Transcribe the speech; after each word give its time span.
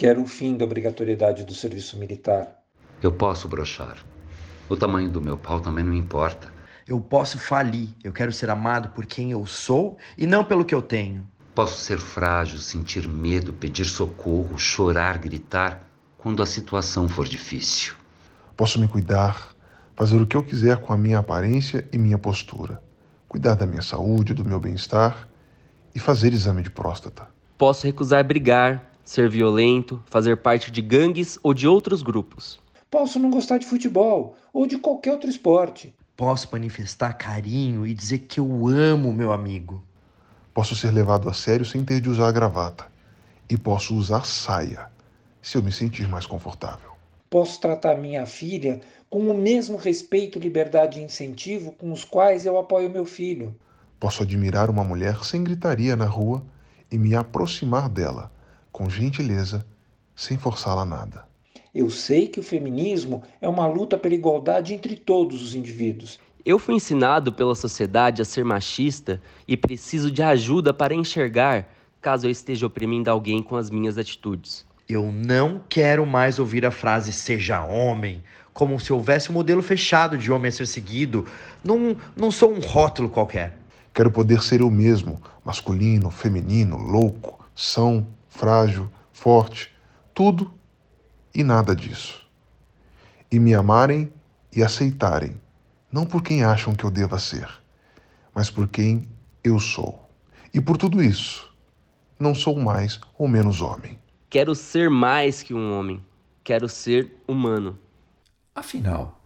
Quero 0.00 0.22
o 0.22 0.26
fim 0.26 0.56
da 0.56 0.64
obrigatoriedade 0.64 1.44
do 1.44 1.52
serviço 1.52 1.98
militar. 1.98 2.62
Eu 3.02 3.12
posso 3.12 3.46
brochar. 3.46 3.98
O 4.66 4.74
tamanho 4.74 5.10
do 5.10 5.20
meu 5.20 5.36
pau 5.36 5.60
também 5.60 5.84
não 5.84 5.92
importa. 5.92 6.50
Eu 6.88 6.98
posso 6.98 7.38
falir. 7.38 7.90
Eu 8.02 8.10
quero 8.10 8.32
ser 8.32 8.48
amado 8.48 8.88
por 8.94 9.04
quem 9.04 9.30
eu 9.30 9.44
sou 9.44 9.98
e 10.16 10.26
não 10.26 10.42
pelo 10.42 10.64
que 10.64 10.74
eu 10.74 10.80
tenho. 10.80 11.28
Posso 11.54 11.76
ser 11.76 11.98
frágil, 11.98 12.58
sentir 12.58 13.06
medo, 13.06 13.52
pedir 13.52 13.84
socorro, 13.84 14.56
chorar, 14.56 15.18
gritar 15.18 15.86
quando 16.16 16.42
a 16.42 16.46
situação 16.46 17.06
for 17.06 17.28
difícil. 17.28 17.92
Posso 18.56 18.80
me 18.80 18.88
cuidar, 18.88 19.54
fazer 19.94 20.16
o 20.16 20.26
que 20.26 20.34
eu 20.34 20.42
quiser 20.42 20.78
com 20.78 20.94
a 20.94 20.96
minha 20.96 21.18
aparência 21.18 21.86
e 21.92 21.98
minha 21.98 22.16
postura, 22.16 22.82
cuidar 23.28 23.54
da 23.54 23.66
minha 23.66 23.82
saúde, 23.82 24.32
do 24.32 24.46
meu 24.46 24.58
bem-estar 24.58 25.28
e 25.94 25.98
fazer 25.98 26.32
exame 26.32 26.62
de 26.62 26.70
próstata. 26.70 27.28
Posso 27.58 27.86
recusar 27.86 28.24
brigar, 28.24 28.89
ser 29.10 29.28
violento, 29.28 30.00
fazer 30.06 30.36
parte 30.36 30.70
de 30.70 30.80
gangues 30.80 31.36
ou 31.42 31.52
de 31.52 31.66
outros 31.66 32.00
grupos. 32.00 32.60
Posso 32.88 33.18
não 33.18 33.28
gostar 33.28 33.58
de 33.58 33.66
futebol 33.66 34.36
ou 34.52 34.68
de 34.68 34.78
qualquer 34.78 35.10
outro 35.10 35.28
esporte. 35.28 35.92
Posso 36.16 36.48
manifestar 36.52 37.14
carinho 37.14 37.84
e 37.84 37.92
dizer 37.92 38.20
que 38.20 38.38
eu 38.38 38.68
amo 38.68 39.12
meu 39.12 39.32
amigo. 39.32 39.82
Posso 40.54 40.76
ser 40.76 40.92
levado 40.92 41.28
a 41.28 41.34
sério 41.34 41.66
sem 41.66 41.84
ter 41.84 42.00
de 42.00 42.08
usar 42.08 42.28
a 42.28 42.32
gravata. 42.32 42.86
E 43.50 43.56
posso 43.56 43.96
usar 43.96 44.24
saia, 44.24 44.86
se 45.42 45.58
eu 45.58 45.62
me 45.64 45.72
sentir 45.72 46.06
mais 46.06 46.24
confortável. 46.24 46.92
Posso 47.28 47.60
tratar 47.60 47.96
minha 47.96 48.24
filha 48.26 48.80
com 49.08 49.28
o 49.28 49.36
mesmo 49.36 49.76
respeito, 49.76 50.38
liberdade 50.38 51.00
e 51.00 51.02
incentivo 51.02 51.72
com 51.72 51.90
os 51.90 52.04
quais 52.04 52.46
eu 52.46 52.56
apoio 52.56 52.88
meu 52.88 53.04
filho. 53.04 53.56
Posso 53.98 54.22
admirar 54.22 54.70
uma 54.70 54.84
mulher 54.84 55.24
sem 55.24 55.42
gritaria 55.42 55.96
na 55.96 56.06
rua 56.06 56.44
e 56.92 56.96
me 56.96 57.16
aproximar 57.16 57.88
dela, 57.88 58.30
com 58.70 58.88
gentileza, 58.88 59.66
sem 60.14 60.36
forçá-la 60.36 60.82
a 60.82 60.86
nada. 60.86 61.24
Eu 61.74 61.88
sei 61.88 62.26
que 62.26 62.40
o 62.40 62.42
feminismo 62.42 63.22
é 63.40 63.48
uma 63.48 63.66
luta 63.66 63.96
pela 63.96 64.14
igualdade 64.14 64.74
entre 64.74 64.96
todos 64.96 65.42
os 65.42 65.54
indivíduos. 65.54 66.18
Eu 66.44 66.58
fui 66.58 66.74
ensinado 66.74 67.32
pela 67.32 67.54
sociedade 67.54 68.22
a 68.22 68.24
ser 68.24 68.44
machista 68.44 69.20
e 69.46 69.56
preciso 69.56 70.10
de 70.10 70.22
ajuda 70.22 70.72
para 70.72 70.94
enxergar 70.94 71.68
caso 72.00 72.26
eu 72.26 72.30
esteja 72.30 72.66
oprimindo 72.66 73.10
alguém 73.10 73.42
com 73.42 73.56
as 73.56 73.70
minhas 73.70 73.98
atitudes. 73.98 74.64
Eu 74.88 75.12
não 75.12 75.60
quero 75.68 76.04
mais 76.06 76.38
ouvir 76.38 76.64
a 76.66 76.70
frase 76.70 77.12
seja 77.12 77.64
homem, 77.64 78.22
como 78.52 78.80
se 78.80 78.92
houvesse 78.92 79.30
um 79.30 79.34
modelo 79.34 79.62
fechado 79.62 80.18
de 80.18 80.32
homem 80.32 80.48
a 80.48 80.52
ser 80.52 80.66
seguido. 80.66 81.26
Não, 81.62 81.96
não 82.16 82.30
sou 82.30 82.52
um 82.52 82.60
rótulo 82.60 83.08
qualquer. 83.08 83.56
Quero 83.94 84.10
poder 84.10 84.42
ser 84.42 84.60
eu 84.60 84.70
mesmo, 84.70 85.20
masculino, 85.44 86.10
feminino, 86.10 86.76
louco, 86.76 87.44
são, 87.54 88.06
frágil, 88.40 88.90
forte, 89.12 89.70
tudo 90.14 90.50
e 91.34 91.44
nada 91.44 91.76
disso. 91.76 92.26
E 93.30 93.38
me 93.38 93.54
amarem 93.54 94.10
e 94.50 94.62
aceitarem, 94.62 95.38
não 95.92 96.06
por 96.06 96.22
quem 96.22 96.42
acham 96.42 96.74
que 96.74 96.82
eu 96.82 96.90
deva 96.90 97.18
ser, 97.18 97.46
mas 98.34 98.50
por 98.50 98.66
quem 98.66 99.06
eu 99.44 99.60
sou. 99.60 100.08
E 100.54 100.60
por 100.60 100.78
tudo 100.78 101.02
isso, 101.02 101.54
não 102.18 102.34
sou 102.34 102.58
mais 102.58 102.98
ou 103.18 103.28
menos 103.28 103.60
homem. 103.60 103.98
Quero 104.30 104.54
ser 104.54 104.88
mais 104.88 105.42
que 105.42 105.52
um 105.52 105.78
homem. 105.78 106.02
Quero 106.42 106.66
ser 106.66 107.14
humano. 107.28 107.78
Afinal, 108.54 109.20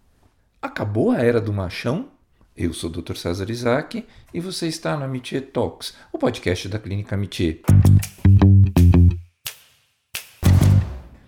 acabou 0.60 1.12
a 1.12 1.18
era 1.18 1.40
do 1.40 1.52
machão? 1.52 2.08
Eu 2.56 2.72
sou 2.72 2.90
o 2.90 2.92
Dr. 2.92 3.14
César 3.14 3.48
Isaac 3.48 4.04
e 4.32 4.40
você 4.40 4.66
está 4.66 4.96
no 4.96 5.04
Amitié 5.04 5.40
Talks, 5.40 5.94
o 6.12 6.18
podcast 6.18 6.68
da 6.68 6.80
Clínica 6.80 7.14
Amitié. 7.14 7.60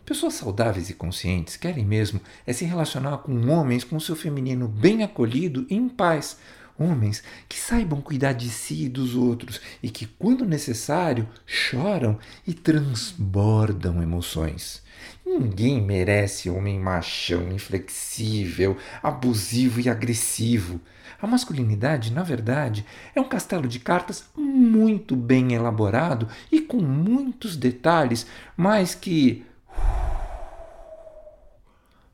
Pessoas 0.07 0.35
saudáveis 0.35 0.89
e 0.89 0.95
conscientes 0.95 1.57
querem 1.57 1.85
mesmo 1.85 2.21
é 2.47 2.53
se 2.53 2.65
relacionar 2.65 3.19
com 3.19 3.49
homens 3.49 3.83
com 3.83 3.99
seu 3.99 4.15
feminino 4.15 4.69
bem 4.69 5.03
acolhido 5.03 5.67
e 5.69 5.75
em 5.75 5.89
paz. 5.89 6.39
Homens 6.79 7.25
que 7.48 7.58
saibam 7.58 8.01
cuidar 8.01 8.33
de 8.33 8.48
si 8.48 8.85
e 8.85 8.89
dos 8.89 9.17
outros 9.17 9.61
e 9.83 9.91
que, 9.91 10.07
quando 10.07 10.45
necessário, 10.45 11.29
choram 11.45 12.20
e 12.47 12.55
transbordam 12.55 14.01
emoções. 14.01 14.80
Ninguém 15.27 15.83
merece 15.83 16.48
homem 16.48 16.79
machão, 16.79 17.51
inflexível, 17.51 18.77
abusivo 19.03 19.80
e 19.80 19.89
agressivo. 19.89 20.80
A 21.20 21.27
masculinidade, 21.27 22.13
na 22.13 22.23
verdade, 22.23 22.86
é 23.13 23.20
um 23.20 23.29
castelo 23.29 23.67
de 23.67 23.80
cartas 23.80 24.25
muito 24.36 25.17
bem 25.17 25.55
elaborado 25.55 26.29
e 26.53 26.61
com 26.61 26.80
muitos 26.80 27.57
detalhes, 27.57 28.25
mas 28.57 28.95
que 28.95 29.45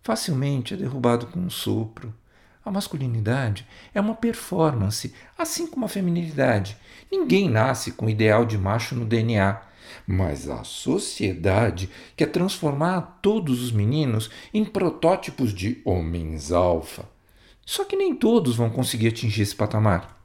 facilmente 0.02 0.74
é 0.74 0.76
derrubado 0.76 1.26
com 1.26 1.40
um 1.40 1.50
sopro. 1.50 2.12
A 2.64 2.70
masculinidade 2.70 3.66
é 3.92 4.00
uma 4.00 4.14
performance, 4.14 5.12
assim 5.36 5.66
como 5.66 5.84
a 5.84 5.88
feminilidade. 5.88 6.76
Ninguém 7.10 7.48
nasce 7.48 7.92
com 7.92 8.06
o 8.06 8.10
ideal 8.10 8.44
de 8.44 8.56
macho 8.56 8.94
no 8.94 9.04
DNA. 9.04 9.60
Mas 10.06 10.48
a 10.48 10.64
sociedade 10.64 11.90
quer 12.16 12.26
transformar 12.26 13.18
todos 13.20 13.62
os 13.62 13.72
meninos 13.72 14.30
em 14.54 14.64
protótipos 14.64 15.52
de 15.52 15.80
homens 15.84 16.52
alfa. 16.52 17.04
Só 17.66 17.84
que 17.84 17.96
nem 17.96 18.14
todos 18.14 18.56
vão 18.56 18.70
conseguir 18.70 19.08
atingir 19.08 19.42
esse 19.42 19.54
patamar. 19.54 20.18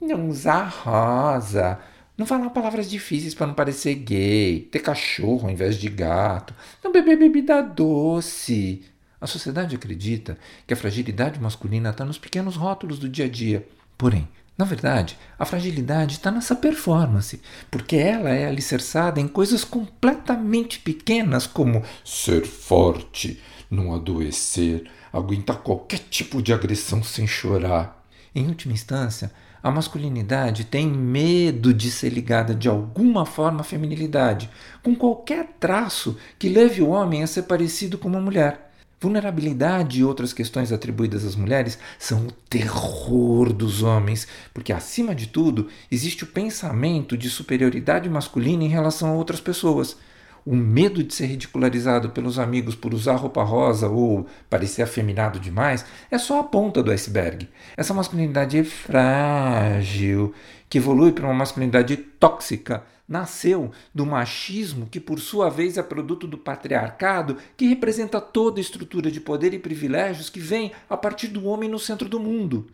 Não 0.00 0.28
usar 0.28 0.64
rosa, 0.64 1.78
não 2.16 2.26
falar 2.26 2.50
palavras 2.50 2.90
difíceis 2.90 3.34
para 3.34 3.46
não 3.46 3.54
parecer 3.54 3.94
gay, 3.94 4.68
ter 4.70 4.80
cachorro 4.80 5.46
ao 5.46 5.50
invés 5.50 5.76
de 5.76 5.88
gato, 5.88 6.54
não 6.82 6.92
beber 6.92 7.16
bebida 7.16 7.62
doce. 7.62 8.84
A 9.20 9.26
sociedade 9.26 9.76
acredita 9.76 10.38
que 10.66 10.72
a 10.72 10.76
fragilidade 10.76 11.38
masculina 11.38 11.90
está 11.90 12.04
nos 12.04 12.18
pequenos 12.18 12.56
rótulos 12.56 12.98
do 12.98 13.08
dia 13.08 13.26
a 13.26 13.28
dia. 13.28 13.68
Porém, 13.98 14.26
na 14.56 14.64
verdade, 14.64 15.18
a 15.38 15.44
fragilidade 15.44 16.14
está 16.14 16.30
nessa 16.30 16.54
performance, 16.54 17.40
porque 17.70 17.96
ela 17.96 18.30
é 18.30 18.46
alicerçada 18.46 19.20
em 19.20 19.28
coisas 19.28 19.64
completamente 19.64 20.78
pequenas, 20.80 21.46
como 21.46 21.82
ser 22.04 22.46
forte, 22.46 23.40
não 23.70 23.94
adoecer, 23.94 24.90
aguentar 25.12 25.58
qualquer 25.58 26.00
tipo 26.10 26.42
de 26.42 26.52
agressão 26.52 27.02
sem 27.02 27.26
chorar. 27.26 28.04
Em 28.34 28.46
última 28.46 28.72
instância, 28.72 29.32
a 29.62 29.70
masculinidade 29.70 30.64
tem 30.64 30.86
medo 30.86 31.74
de 31.74 31.90
ser 31.90 32.10
ligada 32.10 32.54
de 32.54 32.68
alguma 32.68 33.26
forma 33.26 33.60
à 33.60 33.64
feminilidade, 33.64 34.48
com 34.82 34.94
qualquer 34.94 35.56
traço 35.58 36.16
que 36.38 36.48
leve 36.48 36.80
o 36.80 36.88
homem 36.88 37.22
a 37.22 37.26
ser 37.26 37.42
parecido 37.42 37.98
com 37.98 38.08
uma 38.08 38.20
mulher. 38.20 38.69
Vulnerabilidade 39.00 40.00
e 40.00 40.04
outras 40.04 40.32
questões 40.32 40.70
atribuídas 40.70 41.24
às 41.24 41.34
mulheres 41.34 41.78
são 41.98 42.26
o 42.26 42.32
terror 42.50 43.52
dos 43.52 43.82
homens, 43.82 44.28
porque, 44.52 44.72
acima 44.72 45.14
de 45.14 45.28
tudo, 45.28 45.68
existe 45.90 46.24
o 46.24 46.26
pensamento 46.26 47.16
de 47.16 47.30
superioridade 47.30 48.08
masculina 48.10 48.62
em 48.62 48.68
relação 48.68 49.08
a 49.08 49.14
outras 49.14 49.40
pessoas 49.40 49.96
o 50.44 50.54
medo 50.54 51.02
de 51.02 51.14
ser 51.14 51.26
ridicularizado 51.26 52.10
pelos 52.10 52.38
amigos 52.38 52.74
por 52.74 52.94
usar 52.94 53.16
roupa 53.16 53.42
rosa 53.42 53.88
ou 53.88 54.26
parecer 54.48 54.82
afeminado 54.82 55.38
demais 55.38 55.84
é 56.10 56.18
só 56.18 56.40
a 56.40 56.44
ponta 56.44 56.82
do 56.82 56.90
iceberg. 56.90 57.48
Essa 57.76 57.94
masculinidade 57.94 58.58
é 58.58 58.64
frágil, 58.64 60.34
que 60.68 60.78
evolui 60.78 61.12
para 61.12 61.26
uma 61.26 61.34
masculinidade 61.34 61.96
tóxica, 61.96 62.82
nasceu 63.10 63.72
do 63.92 64.06
machismo, 64.06 64.86
que 64.86 65.00
por 65.00 65.18
sua 65.18 65.50
vez 65.50 65.76
é 65.76 65.82
produto 65.82 66.28
do 66.28 66.38
patriarcado, 66.38 67.36
que 67.56 67.66
representa 67.66 68.20
toda 68.20 68.60
a 68.60 68.62
estrutura 68.62 69.10
de 69.10 69.20
poder 69.20 69.52
e 69.52 69.58
privilégios 69.58 70.30
que 70.30 70.38
vem 70.38 70.70
a 70.88 70.96
partir 70.96 71.26
do 71.26 71.44
homem 71.44 71.68
no 71.68 71.78
centro 71.78 72.08
do 72.08 72.20
mundo. 72.20 72.70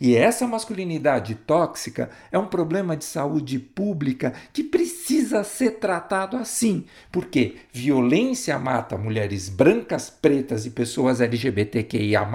E 0.00 0.14
essa 0.14 0.46
masculinidade 0.46 1.34
tóxica 1.34 2.10
é 2.30 2.38
um 2.38 2.46
problema 2.46 2.96
de 2.96 3.04
saúde 3.04 3.58
pública 3.58 4.32
que 4.52 4.62
precisa 4.62 5.42
ser 5.42 5.72
tratado 5.72 6.36
assim, 6.36 6.84
porque 7.10 7.56
violência 7.72 8.58
mata 8.58 8.96
mulheres 8.96 9.48
brancas, 9.48 10.10
pretas 10.10 10.66
e 10.66 10.70
pessoas 10.70 11.20
LGBTQIA 11.20 12.28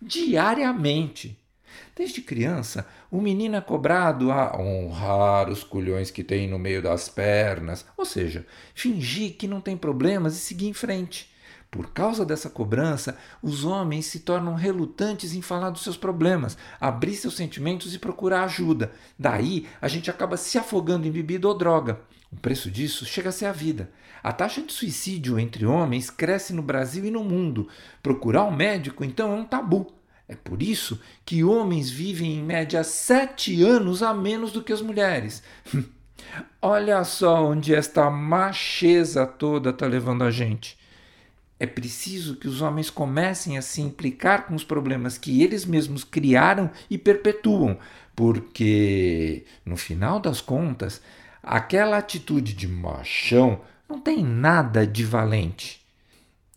diariamente. 0.00 1.38
Desde 1.96 2.20
criança, 2.20 2.86
o 3.10 3.22
menino 3.22 3.56
é 3.56 3.60
cobrado 3.62 4.30
a 4.30 4.54
honrar 4.60 5.48
os 5.48 5.64
culhões 5.64 6.10
que 6.10 6.22
tem 6.22 6.46
no 6.46 6.58
meio 6.58 6.82
das 6.82 7.08
pernas, 7.08 7.86
ou 7.96 8.04
seja, 8.04 8.44
fingir 8.74 9.38
que 9.38 9.48
não 9.48 9.62
tem 9.62 9.78
problemas 9.78 10.36
e 10.36 10.40
seguir 10.40 10.68
em 10.68 10.74
frente. 10.74 11.32
Por 11.70 11.92
causa 11.92 12.22
dessa 12.22 12.50
cobrança, 12.50 13.16
os 13.42 13.64
homens 13.64 14.04
se 14.04 14.20
tornam 14.20 14.54
relutantes 14.54 15.34
em 15.34 15.40
falar 15.40 15.70
dos 15.70 15.82
seus 15.82 15.96
problemas, 15.96 16.58
abrir 16.78 17.14
seus 17.16 17.34
sentimentos 17.34 17.94
e 17.94 17.98
procurar 17.98 18.44
ajuda. 18.44 18.92
Daí, 19.18 19.66
a 19.80 19.88
gente 19.88 20.10
acaba 20.10 20.36
se 20.36 20.58
afogando 20.58 21.08
em 21.08 21.10
bebida 21.10 21.48
ou 21.48 21.56
droga. 21.56 22.02
O 22.30 22.36
preço 22.36 22.70
disso 22.70 23.06
chega 23.06 23.30
a 23.30 23.32
ser 23.32 23.46
a 23.46 23.52
vida. 23.52 23.90
A 24.22 24.34
taxa 24.34 24.60
de 24.60 24.70
suicídio 24.70 25.38
entre 25.38 25.64
homens 25.64 26.10
cresce 26.10 26.52
no 26.52 26.62
Brasil 26.62 27.06
e 27.06 27.10
no 27.10 27.24
mundo. 27.24 27.68
Procurar 28.02 28.44
um 28.44 28.54
médico, 28.54 29.02
então, 29.02 29.32
é 29.32 29.36
um 29.36 29.46
tabu. 29.46 29.95
É 30.28 30.34
por 30.34 30.62
isso 30.62 31.00
que 31.24 31.44
homens 31.44 31.88
vivem 31.88 32.38
em 32.38 32.42
média 32.42 32.82
sete 32.82 33.62
anos 33.62 34.02
a 34.02 34.12
menos 34.12 34.52
do 34.52 34.62
que 34.62 34.72
as 34.72 34.82
mulheres. 34.82 35.42
Olha 36.60 37.04
só 37.04 37.46
onde 37.46 37.74
esta 37.74 38.10
macheza 38.10 39.26
toda 39.26 39.70
está 39.70 39.86
levando 39.86 40.24
a 40.24 40.30
gente. 40.30 40.76
É 41.58 41.66
preciso 41.66 42.36
que 42.36 42.48
os 42.48 42.60
homens 42.60 42.90
comecem 42.90 43.56
a 43.56 43.62
se 43.62 43.80
implicar 43.80 44.46
com 44.46 44.54
os 44.54 44.64
problemas 44.64 45.16
que 45.16 45.42
eles 45.42 45.64
mesmos 45.64 46.04
criaram 46.04 46.70
e 46.90 46.98
perpetuam, 46.98 47.78
porque, 48.14 49.46
no 49.64 49.76
final 49.76 50.20
das 50.20 50.40
contas, 50.40 51.00
aquela 51.42 51.96
atitude 51.96 52.52
de 52.52 52.68
machão 52.68 53.60
não 53.88 54.00
tem 54.00 54.22
nada 54.22 54.86
de 54.86 55.04
valente. 55.04 55.80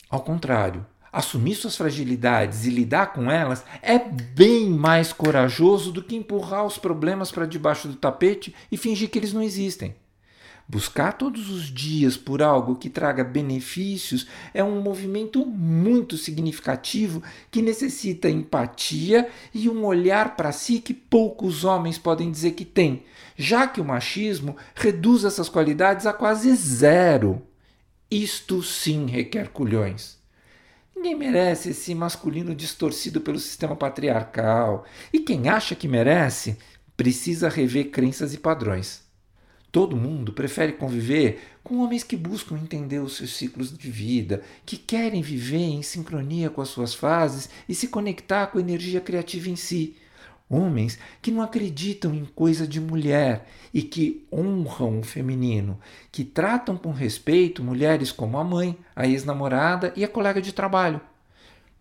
Ao 0.09 0.21
contrário, 0.21 0.85
assumir 1.11 1.55
suas 1.55 1.75
fragilidades 1.75 2.65
e 2.65 2.69
lidar 2.69 3.13
com 3.13 3.29
elas 3.29 3.63
é 3.81 3.97
bem 3.99 4.69
mais 4.69 5.11
corajoso 5.11 5.91
do 5.91 6.03
que 6.03 6.15
empurrar 6.15 6.65
os 6.65 6.77
problemas 6.77 7.31
para 7.31 7.45
debaixo 7.45 7.87
do 7.87 7.95
tapete 7.95 8.53
e 8.71 8.77
fingir 8.77 9.09
que 9.09 9.17
eles 9.17 9.33
não 9.33 9.41
existem. 9.41 9.95
Buscar 10.71 11.13
todos 11.13 11.49
os 11.49 11.63
dias 11.63 12.15
por 12.15 12.43
algo 12.43 12.75
que 12.75 12.91
traga 12.91 13.23
benefícios 13.23 14.27
é 14.53 14.63
um 14.63 14.83
movimento 14.83 15.43
muito 15.43 16.15
significativo 16.15 17.23
que 17.49 17.59
necessita 17.59 18.29
empatia 18.29 19.27
e 19.51 19.67
um 19.67 19.83
olhar 19.83 20.35
para 20.35 20.51
si 20.51 20.79
que 20.79 20.93
poucos 20.93 21.63
homens 21.63 21.97
podem 21.97 22.29
dizer 22.29 22.51
que 22.51 22.63
têm, 22.63 23.01
já 23.35 23.65
que 23.65 23.81
o 23.81 23.85
machismo 23.85 24.55
reduz 24.75 25.23
essas 25.23 25.49
qualidades 25.49 26.05
a 26.05 26.13
quase 26.13 26.53
zero. 26.53 27.41
Isto 28.11 28.61
sim 28.61 29.07
requer 29.07 29.49
culhões. 29.49 30.18
Ninguém 30.99 31.15
merece 31.15 31.69
esse 31.69 31.95
masculino 31.95 32.53
distorcido 32.53 33.21
pelo 33.21 33.39
sistema 33.39 33.73
patriarcal. 33.73 34.83
E 35.13 35.19
quem 35.21 35.47
acha 35.47 35.73
que 35.73 35.87
merece, 35.87 36.57
precisa 36.97 37.47
rever 37.47 37.89
crenças 37.89 38.33
e 38.33 38.37
padrões. 38.37 39.01
Todo 39.71 39.95
mundo 39.95 40.33
prefere 40.33 40.73
conviver 40.73 41.39
com 41.63 41.77
homens 41.77 42.03
que 42.03 42.17
buscam 42.17 42.57
entender 42.57 42.99
os 42.99 43.15
seus 43.15 43.37
ciclos 43.37 43.71
de 43.77 43.89
vida, 43.89 44.43
que 44.65 44.75
querem 44.75 45.21
viver 45.21 45.69
em 45.69 45.81
sincronia 45.81 46.49
com 46.49 46.59
as 46.61 46.67
suas 46.67 46.93
fases 46.93 47.49
e 47.69 47.73
se 47.73 47.87
conectar 47.87 48.47
com 48.47 48.57
a 48.57 48.61
energia 48.61 48.99
criativa 48.99 49.49
em 49.49 49.55
si. 49.55 49.95
Homens 50.49 50.97
que 51.21 51.29
não 51.29 51.43
acreditam 51.43 52.13
em 52.13 52.25
coisa 52.25 52.67
de 52.67 52.81
mulher 52.81 53.47
e 53.71 53.83
que 53.83 54.25
honram 54.33 54.99
o 54.99 55.03
feminino, 55.03 55.79
que 56.11 56.23
tratam 56.23 56.75
com 56.75 56.91
respeito 56.91 57.63
mulheres 57.63 58.11
como 58.11 58.37
a 58.37 58.43
mãe, 58.43 58.75
a 58.95 59.07
ex-namorada 59.07 59.93
e 59.95 60.03
a 60.03 60.07
colega 60.07 60.41
de 60.41 60.51
trabalho. 60.51 60.99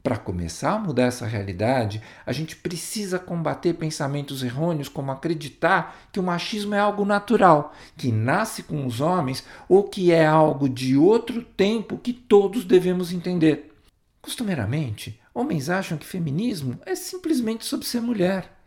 Para 0.02 0.16
começar 0.16 0.72
a 0.72 0.78
mudar 0.78 1.04
essa 1.04 1.26
realidade, 1.26 2.00
a 2.24 2.32
gente 2.32 2.56
precisa 2.56 3.18
combater 3.18 3.74
pensamentos 3.74 4.42
errôneos 4.42 4.88
como 4.88 5.10
acreditar 5.10 5.98
que 6.12 6.20
o 6.20 6.22
machismo 6.22 6.74
é 6.74 6.78
algo 6.78 7.04
natural, 7.04 7.74
que 7.96 8.12
nasce 8.12 8.62
com 8.62 8.86
os 8.86 9.00
homens 9.00 9.44
ou 9.68 9.84
que 9.84 10.12
é 10.12 10.24
algo 10.24 10.68
de 10.68 10.96
outro 10.96 11.42
tempo 11.42 11.98
que 11.98 12.12
todos 12.12 12.64
devemos 12.64 13.12
entender. 13.12 13.74
Costumeiramente, 14.22 15.20
homens 15.34 15.68
acham 15.68 15.98
que 15.98 16.06
feminismo 16.06 16.78
é 16.86 16.94
simplesmente 16.94 17.64
sobre 17.64 17.86
ser 17.86 18.00
mulher. 18.00 18.57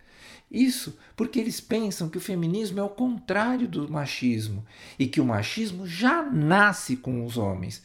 Isso 0.51 0.97
porque 1.15 1.39
eles 1.39 1.61
pensam 1.61 2.09
que 2.09 2.17
o 2.17 2.21
feminismo 2.21 2.79
é 2.79 2.83
o 2.83 2.89
contrário 2.89 3.69
do 3.69 3.89
machismo 3.89 4.65
e 4.99 5.07
que 5.07 5.21
o 5.21 5.25
machismo 5.25 5.87
já 5.87 6.21
nasce 6.21 6.97
com 6.97 7.25
os 7.25 7.37
homens, 7.37 7.81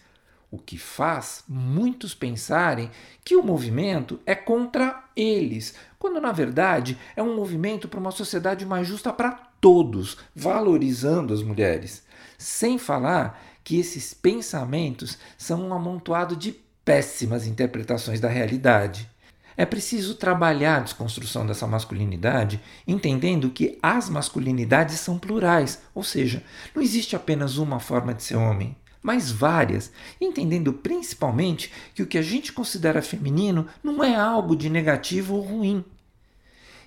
o 0.50 0.58
que 0.58 0.76
faz 0.76 1.44
muitos 1.48 2.12
pensarem 2.12 2.90
que 3.24 3.36
o 3.36 3.42
movimento 3.42 4.18
é 4.26 4.34
contra 4.34 5.04
eles, 5.14 5.74
quando 5.98 6.20
na 6.20 6.32
verdade 6.32 6.98
é 7.14 7.22
um 7.22 7.36
movimento 7.36 7.88
para 7.88 8.00
uma 8.00 8.10
sociedade 8.10 8.66
mais 8.66 8.88
justa 8.88 9.12
para 9.12 9.30
todos, 9.60 10.18
valorizando 10.34 11.32
as 11.32 11.42
mulheres. 11.42 12.04
Sem 12.36 12.78
falar 12.78 13.40
que 13.62 13.78
esses 13.78 14.12
pensamentos 14.12 15.18
são 15.38 15.68
um 15.68 15.74
amontoado 15.74 16.34
de 16.34 16.52
péssimas 16.84 17.46
interpretações 17.46 18.20
da 18.20 18.28
realidade. 18.28 19.10
É 19.56 19.64
preciso 19.64 20.14
trabalhar 20.14 20.76
a 20.76 20.81
desconstrução 20.81 21.47
dessa 21.47 21.67
masculinidade, 21.67 22.61
entendendo 22.87 23.50
que 23.50 23.79
as 23.82 24.11
masculinidades 24.11 25.00
são 25.00 25.19
plurais, 25.19 25.81
ou 25.94 26.03
seja, 26.03 26.43
não 26.75 26.82
existe 26.82 27.17
apenas 27.17 27.56
uma 27.56 27.81
forma 27.81 28.12
de 28.12 28.23
ser 28.23 28.37
homem, 28.37 28.76
mas 29.03 29.31
várias, 29.31 29.91
entendendo 30.20 30.73
principalmente 30.73 31.73
que 31.94 32.03
o 32.03 32.06
que 32.06 32.19
a 32.19 32.23
gente 32.23 32.53
considera 32.53 33.00
feminino 33.00 33.67
não 33.82 34.05
é 34.05 34.14
algo 34.14 34.55
de 34.55 34.69
negativo 34.69 35.37
ou 35.37 35.43
ruim. 35.43 35.85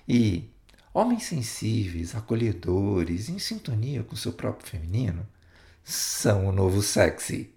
E 0.06 0.48
homens 0.94 1.24
sensíveis, 1.24 2.14
acolhedores, 2.14 3.28
em 3.28 3.38
sintonia 3.38 4.04
com 4.04 4.14
seu 4.14 4.32
próprio 4.32 4.68
feminino, 4.68 5.26
são 5.82 6.46
o 6.46 6.52
novo 6.52 6.82
sexy. 6.82 7.52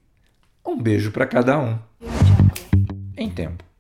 Um 0.66 0.82
beijo 0.82 1.12
para 1.12 1.28
cada 1.28 1.60
um. 1.60 1.78
Em 3.18 3.30
tempo. 3.30 3.73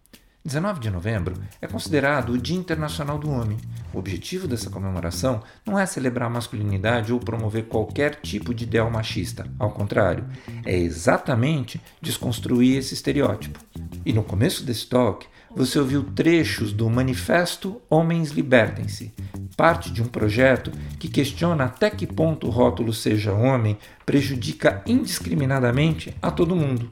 19 0.45 0.81
de 0.81 0.89
novembro 0.89 1.35
é 1.61 1.67
considerado 1.67 2.33
o 2.33 2.37
Dia 2.37 2.57
Internacional 2.57 3.17
do 3.17 3.29
Homem. 3.29 3.57
O 3.93 3.99
objetivo 3.99 4.45
dessa 4.45 4.69
comemoração 4.69 5.41
não 5.65 5.79
é 5.79 5.85
celebrar 5.85 6.27
a 6.27 6.33
masculinidade 6.33 7.13
ou 7.13 7.19
promover 7.19 7.63
qualquer 7.63 8.15
tipo 8.15 8.53
de 8.53 8.65
ideal 8.65 8.91
machista. 8.91 9.47
Ao 9.57 9.71
contrário, 9.71 10.25
é 10.65 10.77
exatamente 10.77 11.81
desconstruir 12.01 12.77
esse 12.77 12.93
estereótipo. 12.93 13.57
E 14.05 14.11
no 14.11 14.21
começo 14.21 14.65
desse 14.65 14.85
talk, 14.85 15.25
você 15.55 15.79
ouviu 15.79 16.03
trechos 16.03 16.73
do 16.73 16.89
Manifesto 16.89 17.81
Homens 17.89 18.31
Libertem-se, 18.31 19.13
parte 19.55 19.93
de 19.93 20.01
um 20.01 20.07
projeto 20.07 20.71
que 20.99 21.07
questiona 21.07 21.65
até 21.65 21.89
que 21.89 22.05
ponto 22.05 22.47
o 22.47 22.49
rótulo 22.49 22.91
seja 22.91 23.31
homem 23.31 23.77
prejudica 24.05 24.83
indiscriminadamente 24.85 26.13
a 26.21 26.29
todo 26.29 26.53
mundo 26.53 26.91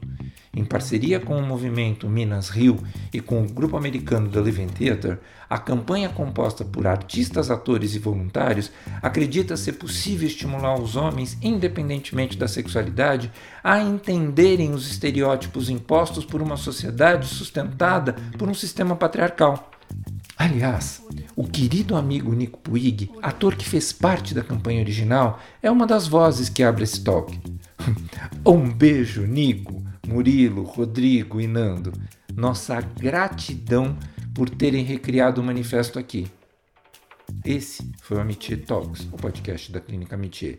em 0.54 0.64
parceria 0.64 1.18
com 1.18 1.38
o 1.38 1.46
movimento 1.46 2.08
Minas 2.08 2.50
Rio 2.50 2.78
e 3.12 3.20
com 3.20 3.42
o 3.42 3.48
grupo 3.48 3.76
americano 3.76 4.28
The 4.28 4.40
Living 4.40 4.66
Theatre, 4.66 5.18
a 5.48 5.58
campanha 5.58 6.10
composta 6.10 6.62
por 6.62 6.86
artistas, 6.86 7.50
atores 7.50 7.94
e 7.94 7.98
voluntários 7.98 8.70
acredita 9.00 9.56
ser 9.56 9.72
possível 9.72 10.28
estimular 10.28 10.78
os 10.78 10.94
homens, 10.94 11.38
independentemente 11.40 12.36
da 12.36 12.46
sexualidade, 12.46 13.32
a 13.64 13.80
entenderem 13.80 14.72
os 14.72 14.90
estereótipos 14.90 15.70
impostos 15.70 16.24
por 16.24 16.42
uma 16.42 16.58
sociedade 16.58 17.26
sustentada 17.26 18.14
por 18.36 18.48
um 18.48 18.54
sistema 18.54 18.94
patriarcal. 18.94 19.70
Aliás, 20.36 21.02
o 21.34 21.44
querido 21.44 21.96
amigo 21.96 22.32
Nico 22.32 22.58
Puig, 22.58 23.10
ator 23.22 23.54
que 23.54 23.64
fez 23.64 23.92
parte 23.92 24.34
da 24.34 24.42
campanha 24.42 24.80
original, 24.80 25.38
é 25.62 25.70
uma 25.70 25.86
das 25.86 26.06
vozes 26.06 26.48
que 26.48 26.62
abre 26.62 26.84
esse 26.84 27.02
talk. 27.02 27.38
um 28.44 28.70
beijo, 28.70 29.22
Nico! 29.22 29.81
Murilo, 30.06 30.62
Rodrigo 30.62 31.40
e 31.40 31.46
Nando, 31.46 31.92
nossa 32.34 32.80
gratidão 32.80 33.96
por 34.34 34.48
terem 34.50 34.84
recriado 34.84 35.40
o 35.40 35.44
manifesto 35.44 35.98
aqui. 35.98 36.26
Esse 37.44 37.90
foi 38.00 38.16
o 38.16 38.20
Amitié 38.20 38.56
Talks, 38.56 39.08
o 39.12 39.16
podcast 39.16 39.72
da 39.72 39.80
Clínica 39.80 40.14
Amitié. 40.14 40.58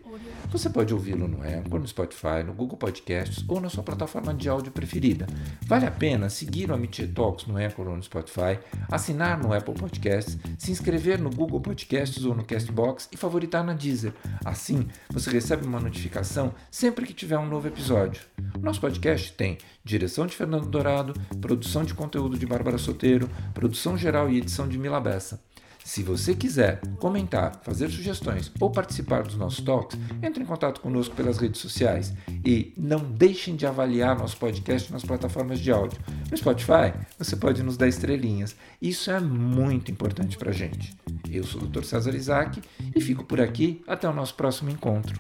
Você 0.52 0.70
pode 0.70 0.94
ouvi-lo 0.94 1.28
no 1.28 1.42
Anchor, 1.42 1.80
no 1.80 1.88
Spotify, 1.88 2.44
no 2.46 2.54
Google 2.54 2.78
Podcasts 2.78 3.44
ou 3.48 3.62
na 3.62 3.70
sua 3.70 3.84
plataforma 3.84 4.34
de 4.34 4.50
áudio 4.50 4.72
preferida. 4.72 5.26
Vale 5.66 5.86
a 5.86 5.92
pena 5.92 6.30
seguir 6.30 6.70
o 6.70 6.74
Amitié 6.74 7.08
Talks 7.08 7.48
no 7.48 7.58
Anchor 7.58 7.88
ou 7.88 7.96
no 7.96 8.04
Spotify, 8.04 8.60
assinar 8.92 9.42
no 9.42 9.54
Apple 9.54 9.74
Podcasts, 9.74 10.38
se 10.58 10.72
inscrever 10.72 11.20
no 11.20 11.30
Google 11.30 11.62
Podcasts 11.62 12.26
ou 12.26 12.36
no 12.36 12.44
Castbox 12.44 13.10
e 13.12 13.18
favoritar 13.18 13.64
na 13.64 13.74
Deezer. 13.74 14.14
Assim, 14.44 14.88
você 15.10 15.32
recebe 15.32 15.66
uma 15.66 15.80
notificação 15.80 16.54
sempre 16.70 17.06
que 17.06 17.14
tiver 17.14 17.38
um 17.38 17.48
novo 17.48 17.68
episódio. 17.68 18.22
Nosso 18.60 18.82
podcast 18.82 19.34
tem 19.34 19.58
direção 19.84 20.28
de 20.28 20.36
Fernando 20.36 20.68
Dourado, 20.68 21.14
produção 21.40 21.84
de 21.84 21.94
conteúdo 21.94 22.38
de 22.38 22.46
Bárbara 22.46 22.78
Soteiro, 22.78 23.30
produção 23.54 23.98
geral 23.98 24.30
e 24.30 24.38
edição 24.38 24.68
de 24.68 24.78
Mila 24.78 25.00
Bessa. 25.00 25.40
Se 25.84 26.02
você 26.02 26.34
quiser 26.34 26.80
comentar, 26.98 27.60
fazer 27.64 27.90
sugestões 27.90 28.52
ou 28.60 28.72
participar 28.72 29.24
dos 29.24 29.36
nossos 29.36 29.64
talks, 29.64 30.00
entre 30.22 30.42
em 30.42 30.46
contato 30.46 30.80
conosco 30.80 31.16
pelas 31.16 31.38
redes 31.38 31.62
sociais 31.62 32.14
e 32.46 32.74
não 32.78 33.00
deixem 33.00 33.56
de 33.56 33.66
avaliar 33.66 34.18
nosso 34.18 34.38
podcast 34.38 34.92
nas 34.92 35.04
plataformas 35.04 35.60
de 35.60 35.72
áudio. 35.72 36.00
No 36.32 36.38
Spotify, 36.38 36.94
você 37.18 37.36
pode 37.36 37.62
nos 37.62 37.78
dar 37.78 37.88
estrelinhas. 37.88 38.56
Isso 38.82 39.12
é 39.12 39.20
muito 39.20 39.92
importante 39.92 40.38
para 40.38 40.52
a 40.52 40.54
gente. 40.54 40.96
Eu 41.30 41.44
sou 41.44 41.62
o 41.62 41.68
Dr. 41.68 41.84
César 41.84 42.16
Isaac 42.16 42.62
e 42.96 43.02
fico 43.02 43.24
por 43.26 43.42
aqui 43.42 43.84
até 43.88 44.08
o 44.08 44.14
nosso 44.14 44.36
próximo 44.36 44.70
encontro. 44.70 45.20